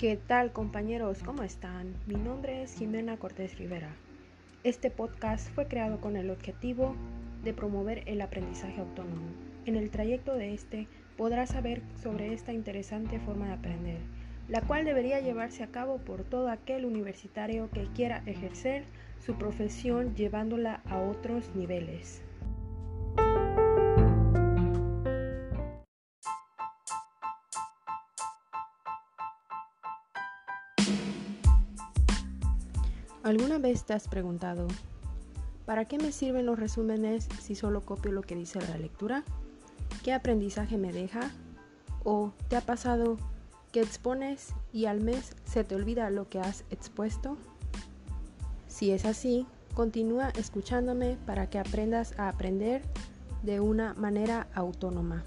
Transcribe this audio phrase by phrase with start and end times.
[0.00, 1.22] ¿Qué tal compañeros?
[1.22, 1.94] ¿Cómo están?
[2.06, 3.94] Mi nombre es Jimena Cortés Rivera.
[4.64, 6.96] Este podcast fue creado con el objetivo
[7.44, 9.26] de promover el aprendizaje autónomo.
[9.66, 10.86] En el trayecto de este
[11.18, 13.98] podrás saber sobre esta interesante forma de aprender,
[14.48, 18.84] la cual debería llevarse a cabo por todo aquel universitario que quiera ejercer
[19.18, 22.22] su profesión llevándola a otros niveles.
[33.22, 34.66] ¿Alguna vez te has preguntado,
[35.66, 39.24] ¿para qué me sirven los resúmenes si solo copio lo que dice la lectura?
[40.02, 41.30] ¿Qué aprendizaje me deja?
[42.02, 43.18] ¿O te ha pasado
[43.72, 47.36] que expones y al mes se te olvida lo que has expuesto?
[48.68, 52.80] Si es así, continúa escuchándome para que aprendas a aprender
[53.42, 55.24] de una manera autónoma.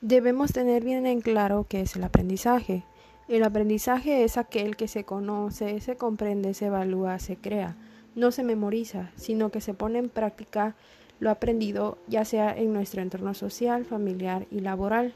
[0.00, 2.84] Debemos tener bien en claro qué es el aprendizaje.
[3.26, 7.76] El aprendizaje es aquel que se conoce, se comprende, se evalúa, se crea.
[8.14, 10.76] No se memoriza, sino que se pone en práctica
[11.18, 15.12] lo aprendido ya sea en nuestro entorno social, familiar y laboral.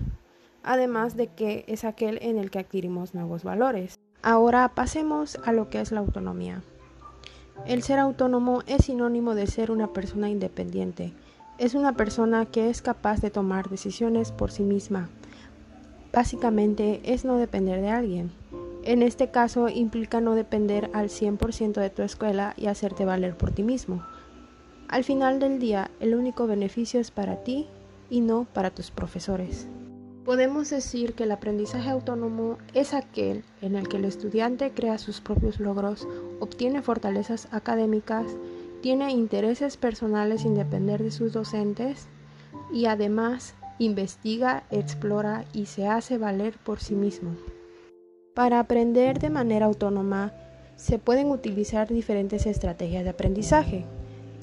[0.64, 4.00] Además de que es aquel en el que adquirimos nuevos valores.
[4.20, 6.64] Ahora pasemos a lo que es la autonomía.
[7.66, 11.12] El ser autónomo es sinónimo de ser una persona independiente,
[11.62, 15.08] es una persona que es capaz de tomar decisiones por sí misma.
[16.12, 18.32] Básicamente es no depender de alguien.
[18.82, 23.52] En este caso implica no depender al 100% de tu escuela y hacerte valer por
[23.52, 24.02] ti mismo.
[24.88, 27.68] Al final del día, el único beneficio es para ti
[28.10, 29.68] y no para tus profesores.
[30.24, 35.20] Podemos decir que el aprendizaje autónomo es aquel en el que el estudiante crea sus
[35.20, 36.08] propios logros,
[36.40, 38.26] obtiene fortalezas académicas,
[38.82, 42.08] tiene intereses personales sin depender de sus docentes
[42.72, 47.30] y además investiga, explora y se hace valer por sí mismo.
[48.34, 50.32] Para aprender de manera autónoma
[50.74, 53.84] se pueden utilizar diferentes estrategias de aprendizaje,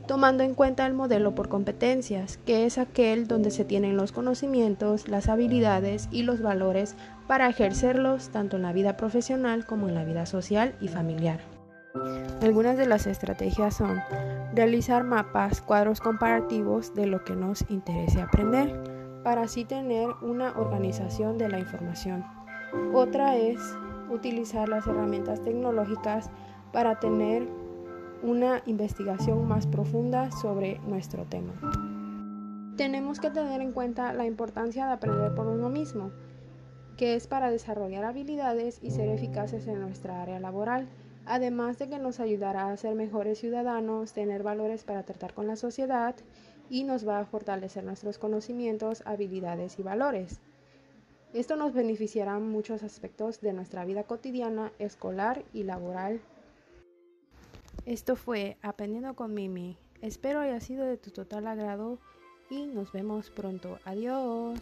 [0.08, 5.10] tomando en cuenta el modelo por competencias, que es aquel donde se tienen los conocimientos,
[5.10, 6.96] las habilidades y los valores
[7.28, 11.59] para ejercerlos tanto en la vida profesional como en la vida social y familiar.
[12.42, 14.02] Algunas de las estrategias son
[14.54, 21.38] realizar mapas, cuadros comparativos de lo que nos interese aprender, para así tener una organización
[21.38, 22.26] de la información.
[22.94, 23.60] Otra es
[24.10, 26.30] utilizar las herramientas tecnológicas
[26.72, 27.48] para tener
[28.22, 31.54] una investigación más profunda sobre nuestro tema.
[32.76, 36.12] Tenemos que tener en cuenta la importancia de aprender por uno mismo,
[36.98, 40.90] que es para desarrollar habilidades y ser eficaces en nuestra área laboral
[41.30, 45.56] además de que nos ayudará a ser mejores ciudadanos, tener valores para tratar con la
[45.56, 46.16] sociedad
[46.70, 50.40] y nos va a fortalecer nuestros conocimientos, habilidades y valores.
[51.34, 56.20] Esto nos beneficiará en muchos aspectos de nuestra vida cotidiana, escolar y laboral.
[57.86, 59.78] Esto fue Aprendiendo con Mimi.
[60.02, 62.00] Espero haya sido de tu total agrado
[62.50, 63.78] y nos vemos pronto.
[63.86, 64.60] Adiós.